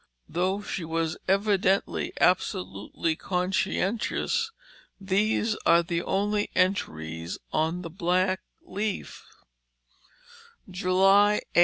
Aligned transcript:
Though 0.27 0.63
she 0.63 0.83
was 0.83 1.15
evidently 1.27 2.11
absolutely 2.19 3.15
conscientious 3.15 4.49
these 4.99 5.55
are 5.63 5.83
the 5.83 6.01
only 6.01 6.49
entries 6.55 7.37
on 7.53 7.83
the 7.83 7.89
"Black 7.91 8.41
Leaf": 8.63 9.23
"July 10.67 11.41
8. 11.53 11.59